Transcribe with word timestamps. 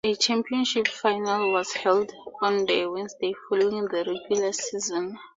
A 0.03 0.15
Championship 0.15 0.87
Final 0.87 1.51
was 1.51 1.73
held 1.73 2.11
on 2.41 2.65
the 2.65 2.87
Wednesday 2.87 3.35
following 3.47 3.83
the 3.85 4.03
regular 4.03 4.51
season. 4.51 5.19